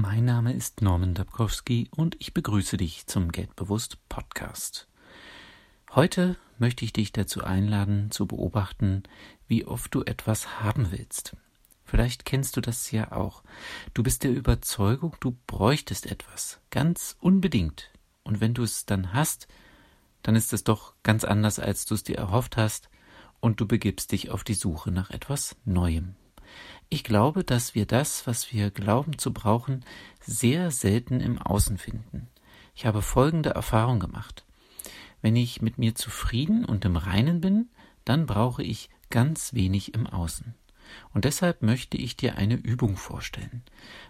Mein 0.00 0.26
Name 0.26 0.52
ist 0.52 0.80
Norman 0.80 1.14
Dabkowski 1.14 1.88
und 1.90 2.14
ich 2.20 2.32
begrüße 2.32 2.76
dich 2.76 3.08
zum 3.08 3.32
Geldbewusst 3.32 3.98
Podcast. 4.08 4.86
Heute 5.92 6.36
möchte 6.56 6.84
ich 6.84 6.92
dich 6.92 7.10
dazu 7.10 7.42
einladen, 7.42 8.12
zu 8.12 8.26
beobachten, 8.26 9.02
wie 9.48 9.66
oft 9.66 9.92
du 9.92 10.04
etwas 10.04 10.60
haben 10.60 10.92
willst. 10.92 11.36
Vielleicht 11.84 12.24
kennst 12.24 12.56
du 12.56 12.60
das 12.60 12.92
ja 12.92 13.10
auch. 13.10 13.42
Du 13.92 14.04
bist 14.04 14.22
der 14.22 14.30
Überzeugung, 14.30 15.16
du 15.18 15.36
bräuchtest 15.48 16.06
etwas, 16.06 16.60
ganz 16.70 17.16
unbedingt. 17.18 17.90
Und 18.22 18.40
wenn 18.40 18.54
du 18.54 18.62
es 18.62 18.86
dann 18.86 19.12
hast, 19.12 19.48
dann 20.22 20.36
ist 20.36 20.52
es 20.52 20.62
doch 20.62 20.94
ganz 21.02 21.24
anders, 21.24 21.58
als 21.58 21.86
du 21.86 21.96
es 21.96 22.04
dir 22.04 22.18
erhofft 22.18 22.56
hast, 22.56 22.88
und 23.40 23.58
du 23.58 23.66
begibst 23.66 24.12
dich 24.12 24.30
auf 24.30 24.44
die 24.44 24.54
Suche 24.54 24.92
nach 24.92 25.10
etwas 25.10 25.56
Neuem. 25.64 26.14
Ich 26.88 27.04
glaube, 27.04 27.44
dass 27.44 27.74
wir 27.74 27.86
das, 27.86 28.26
was 28.26 28.52
wir 28.52 28.70
glauben 28.70 29.18
zu 29.18 29.32
brauchen, 29.32 29.84
sehr 30.20 30.70
selten 30.70 31.20
im 31.20 31.38
Außen 31.38 31.78
finden. 31.78 32.28
Ich 32.74 32.86
habe 32.86 33.02
folgende 33.02 33.50
Erfahrung 33.50 34.00
gemacht. 34.00 34.44
Wenn 35.20 35.36
ich 35.36 35.60
mit 35.60 35.78
mir 35.78 35.94
zufrieden 35.94 36.64
und 36.64 36.84
im 36.84 36.96
Reinen 36.96 37.40
bin, 37.40 37.68
dann 38.04 38.26
brauche 38.26 38.62
ich 38.62 38.88
ganz 39.10 39.52
wenig 39.52 39.94
im 39.94 40.06
Außen. 40.06 40.54
Und 41.12 41.24
deshalb 41.24 41.62
möchte 41.62 41.98
ich 41.98 42.16
dir 42.16 42.36
eine 42.36 42.54
Übung 42.54 42.96
vorstellen. 42.96 43.62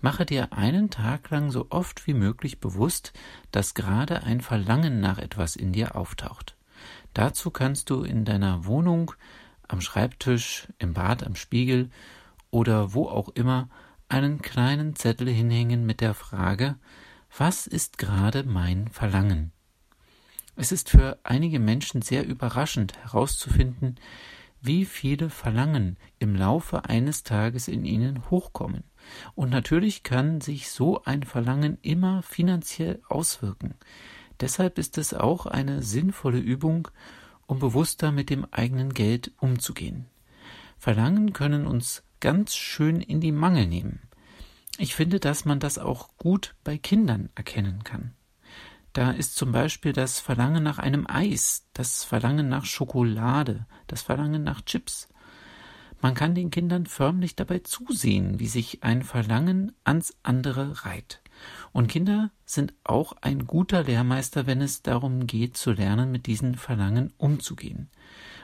Mache 0.00 0.24
dir 0.24 0.52
einen 0.52 0.90
Tag 0.90 1.28
lang 1.30 1.50
so 1.50 1.66
oft 1.68 2.06
wie 2.06 2.14
möglich 2.14 2.60
bewusst, 2.60 3.12
dass 3.50 3.74
gerade 3.74 4.22
ein 4.22 4.40
Verlangen 4.40 5.00
nach 5.00 5.18
etwas 5.18 5.56
in 5.56 5.72
dir 5.72 5.96
auftaucht. 5.96 6.56
Dazu 7.14 7.50
kannst 7.50 7.90
du 7.90 8.02
in 8.02 8.24
deiner 8.24 8.64
Wohnung, 8.64 9.12
am 9.68 9.80
Schreibtisch, 9.80 10.68
im 10.78 10.94
Bad, 10.94 11.24
am 11.24 11.34
Spiegel 11.34 11.90
oder 12.52 12.94
wo 12.94 13.08
auch 13.08 13.30
immer 13.30 13.68
einen 14.08 14.42
kleinen 14.42 14.94
Zettel 14.94 15.28
hinhängen 15.28 15.84
mit 15.84 16.00
der 16.00 16.14
Frage, 16.14 16.76
was 17.36 17.66
ist 17.66 17.98
gerade 17.98 18.44
mein 18.44 18.88
Verlangen? 18.88 19.52
Es 20.54 20.70
ist 20.70 20.90
für 20.90 21.18
einige 21.24 21.58
Menschen 21.58 22.02
sehr 22.02 22.26
überraschend 22.26 22.96
herauszufinden, 22.98 23.98
wie 24.60 24.84
viele 24.84 25.30
Verlangen 25.30 25.96
im 26.18 26.36
Laufe 26.36 26.84
eines 26.84 27.24
Tages 27.24 27.68
in 27.68 27.84
ihnen 27.84 28.30
hochkommen. 28.30 28.84
Und 29.34 29.50
natürlich 29.50 30.02
kann 30.02 30.40
sich 30.40 30.70
so 30.70 31.02
ein 31.04 31.24
Verlangen 31.24 31.78
immer 31.80 32.22
finanziell 32.22 33.00
auswirken. 33.08 33.74
Deshalb 34.40 34.78
ist 34.78 34.98
es 34.98 35.14
auch 35.14 35.46
eine 35.46 35.82
sinnvolle 35.82 36.38
Übung, 36.38 36.88
um 37.46 37.58
bewusster 37.58 38.12
mit 38.12 38.28
dem 38.28 38.46
eigenen 38.52 38.92
Geld 38.92 39.32
umzugehen. 39.40 40.06
Verlangen 40.78 41.32
können 41.32 41.66
uns 41.66 42.04
ganz 42.22 42.54
schön 42.54 43.00
in 43.00 43.20
die 43.20 43.32
Mangel 43.32 43.66
nehmen. 43.66 44.00
Ich 44.78 44.94
finde, 44.94 45.20
dass 45.20 45.44
man 45.44 45.60
das 45.60 45.76
auch 45.76 46.16
gut 46.16 46.54
bei 46.64 46.78
Kindern 46.78 47.28
erkennen 47.34 47.84
kann. 47.84 48.14
Da 48.92 49.10
ist 49.10 49.36
zum 49.36 49.52
Beispiel 49.52 49.92
das 49.92 50.20
Verlangen 50.20 50.62
nach 50.62 50.78
einem 50.78 51.06
Eis, 51.08 51.66
das 51.74 52.04
Verlangen 52.04 52.48
nach 52.48 52.64
Schokolade, 52.64 53.66
das 53.88 54.02
Verlangen 54.02 54.44
nach 54.44 54.62
Chips. 54.62 55.08
Man 56.00 56.14
kann 56.14 56.34
den 56.34 56.50
Kindern 56.50 56.86
förmlich 56.86 57.34
dabei 57.34 57.58
zusehen, 57.58 58.38
wie 58.38 58.48
sich 58.48 58.84
ein 58.84 59.02
Verlangen 59.02 59.72
ans 59.82 60.14
andere 60.22 60.84
reiht. 60.84 61.20
Und 61.72 61.88
Kinder 61.88 62.30
sind 62.44 62.74
auch 62.84 63.14
ein 63.20 63.46
guter 63.46 63.84
Lehrmeister, 63.84 64.46
wenn 64.46 64.60
es 64.60 64.82
darum 64.82 65.26
geht, 65.26 65.56
zu 65.56 65.72
lernen, 65.72 66.10
mit 66.10 66.26
diesen 66.26 66.56
Verlangen 66.56 67.12
umzugehen. 67.16 67.88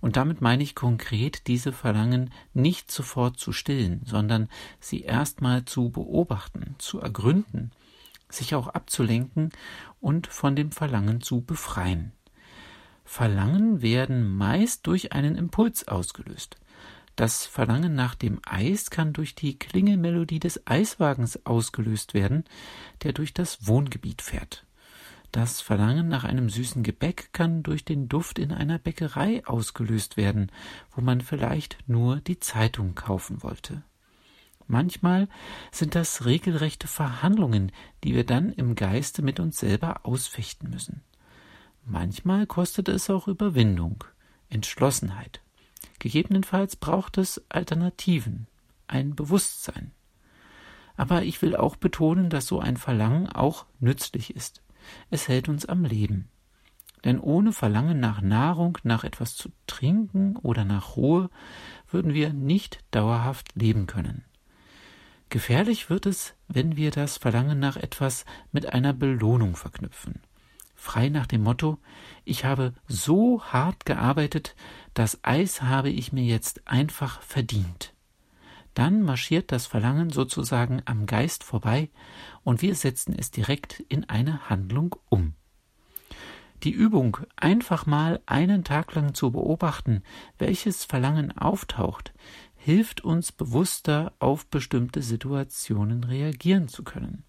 Und 0.00 0.16
damit 0.16 0.40
meine 0.40 0.62
ich 0.62 0.74
konkret, 0.74 1.46
diese 1.46 1.72
Verlangen 1.72 2.30
nicht 2.54 2.90
sofort 2.90 3.38
zu 3.38 3.52
stillen, 3.52 4.02
sondern 4.04 4.48
sie 4.80 5.02
erstmal 5.02 5.64
zu 5.64 5.90
beobachten, 5.90 6.74
zu 6.78 6.98
ergründen, 7.00 7.70
sich 8.28 8.54
auch 8.56 8.68
abzulenken 8.68 9.50
und 10.00 10.26
von 10.26 10.56
dem 10.56 10.72
Verlangen 10.72 11.20
zu 11.20 11.42
befreien. 11.42 12.12
Verlangen 13.04 13.82
werden 13.82 14.36
meist 14.36 14.86
durch 14.86 15.12
einen 15.12 15.36
Impuls 15.36 15.86
ausgelöst. 15.86 16.56
Das 17.16 17.44
Verlangen 17.44 17.94
nach 17.94 18.14
dem 18.14 18.40
Eis 18.46 18.90
kann 18.90 19.12
durch 19.12 19.34
die 19.34 19.58
Klingelmelodie 19.58 20.40
des 20.40 20.66
Eiswagens 20.66 21.44
ausgelöst 21.44 22.14
werden, 22.14 22.44
der 23.02 23.12
durch 23.12 23.34
das 23.34 23.66
Wohngebiet 23.66 24.22
fährt. 24.22 24.64
Das 25.30 25.62
Verlangen 25.62 26.08
nach 26.08 26.24
einem 26.24 26.50
süßen 26.50 26.82
Gebäck 26.82 27.32
kann 27.32 27.62
durch 27.62 27.84
den 27.84 28.08
Duft 28.08 28.38
in 28.38 28.52
einer 28.52 28.78
Bäckerei 28.78 29.44
ausgelöst 29.46 30.16
werden, 30.16 30.52
wo 30.90 31.00
man 31.00 31.22
vielleicht 31.22 31.78
nur 31.86 32.16
die 32.16 32.38
Zeitung 32.38 32.94
kaufen 32.94 33.42
wollte. 33.42 33.82
Manchmal 34.66 35.28
sind 35.70 35.94
das 35.94 36.24
regelrechte 36.24 36.86
Verhandlungen, 36.86 37.72
die 38.04 38.14
wir 38.14 38.24
dann 38.24 38.52
im 38.52 38.74
Geiste 38.74 39.22
mit 39.22 39.40
uns 39.40 39.58
selber 39.58 40.04
ausfechten 40.04 40.70
müssen. 40.70 41.02
Manchmal 41.84 42.46
kostet 42.46 42.88
es 42.88 43.10
auch 43.10 43.26
Überwindung, 43.26 44.04
Entschlossenheit. 44.48 45.40
Gegebenenfalls 46.02 46.74
braucht 46.74 47.16
es 47.16 47.40
Alternativen, 47.48 48.48
ein 48.88 49.14
Bewusstsein. 49.14 49.92
Aber 50.96 51.22
ich 51.22 51.40
will 51.42 51.54
auch 51.54 51.76
betonen, 51.76 52.28
dass 52.28 52.48
so 52.48 52.58
ein 52.58 52.76
Verlangen 52.76 53.28
auch 53.28 53.66
nützlich 53.78 54.34
ist. 54.34 54.62
Es 55.10 55.28
hält 55.28 55.48
uns 55.48 55.64
am 55.64 55.84
Leben. 55.84 56.28
Denn 57.04 57.20
ohne 57.20 57.52
Verlangen 57.52 58.00
nach 58.00 58.20
Nahrung, 58.20 58.78
nach 58.82 59.04
etwas 59.04 59.36
zu 59.36 59.50
trinken 59.68 60.34
oder 60.34 60.64
nach 60.64 60.96
Ruhe 60.96 61.30
würden 61.88 62.14
wir 62.14 62.32
nicht 62.32 62.80
dauerhaft 62.90 63.54
leben 63.54 63.86
können. 63.86 64.24
Gefährlich 65.28 65.88
wird 65.88 66.06
es, 66.06 66.34
wenn 66.48 66.74
wir 66.74 66.90
das 66.90 67.16
Verlangen 67.16 67.60
nach 67.60 67.76
etwas 67.76 68.24
mit 68.50 68.72
einer 68.72 68.92
Belohnung 68.92 69.54
verknüpfen. 69.54 70.20
Frei 70.82 71.08
nach 71.08 71.26
dem 71.26 71.42
Motto 71.42 71.78
Ich 72.24 72.44
habe 72.44 72.74
so 72.86 73.42
hart 73.42 73.86
gearbeitet, 73.86 74.54
das 74.94 75.20
Eis 75.22 75.62
habe 75.62 75.90
ich 75.90 76.12
mir 76.12 76.24
jetzt 76.24 76.66
einfach 76.66 77.22
verdient 77.22 77.94
dann 78.74 79.02
marschiert 79.02 79.52
das 79.52 79.66
Verlangen 79.66 80.10
sozusagen 80.10 80.82
am 80.86 81.06
Geist 81.06 81.44
vorbei 81.44 81.90
und 82.42 82.62
wir 82.62 82.74
setzen 82.74 83.14
es 83.16 83.30
direkt 83.30 83.80
in 83.80 84.08
eine 84.08 84.48
Handlung 84.48 84.96
um. 85.08 85.34
Die 86.62 86.70
Übung, 86.70 87.18
einfach 87.36 87.86
mal 87.86 88.20
einen 88.24 88.62
Tag 88.62 88.94
lang 88.94 89.14
zu 89.14 89.32
beobachten, 89.32 90.02
welches 90.38 90.84
Verlangen 90.84 91.36
auftaucht, 91.36 92.14
hilft 92.54 93.00
uns 93.02 93.32
bewusster 93.32 94.12
auf 94.20 94.46
bestimmte 94.46 95.02
Situationen 95.02 96.04
reagieren 96.04 96.68
zu 96.68 96.84
können. 96.84 97.24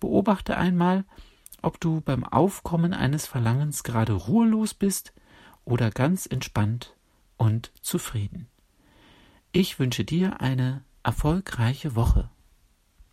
Beobachte 0.00 0.56
einmal, 0.56 1.04
ob 1.62 1.80
du 1.80 2.00
beim 2.00 2.24
Aufkommen 2.24 2.92
eines 2.92 3.26
Verlangens 3.26 3.82
gerade 3.82 4.12
ruhelos 4.12 4.74
bist 4.74 5.12
oder 5.64 5.90
ganz 5.90 6.26
entspannt 6.26 6.94
und 7.36 7.72
zufrieden. 7.80 8.48
Ich 9.52 9.78
wünsche 9.78 10.04
dir 10.04 10.40
eine 10.40 10.84
erfolgreiche 11.02 11.94
Woche. 11.94 12.30